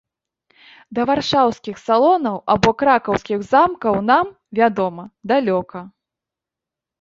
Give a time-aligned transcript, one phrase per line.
[0.99, 5.03] Да варшаўскіх салонаў або кракаўскіх замкаў нам, вядома,
[5.35, 5.79] далёка.